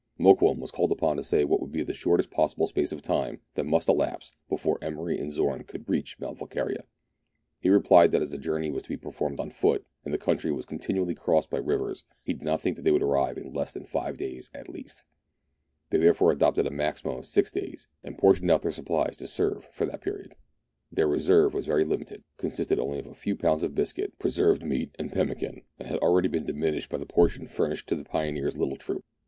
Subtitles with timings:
[0.19, 3.39] Mokoum was called upon to say what would be the shortest possible space of time
[3.53, 6.85] that must elapse before Emery and Zorn could reach Mount Volquiria.
[7.59, 10.51] He replied that as the journey was to be performed on foot, and the country
[10.51, 13.75] was continually crossed by rivers, he did not think that they could arrive in less
[13.75, 15.05] than five days at least.
[15.91, 19.65] They therefore adopted a maximum of six days, and portioned out their supplies to serve
[19.71, 20.33] for that period.
[20.91, 24.95] Their reserve was very limited, consisting only of a few pounds of biscuit, preserved meat,
[24.97, 28.57] and pemmican, and had already been dimi nished by the portion furnished to the pioneer's
[28.57, 28.73] little troop.
[28.73, 29.05] THREE ENGLISHMEN AND THREE RUSSIANS.